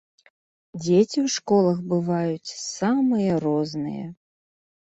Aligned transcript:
Дзеці 0.81 1.17
ў 1.25 1.27
школах 1.35 1.77
бываюць 1.93 2.55
самыя 2.63 3.39
розныя. 3.47 4.05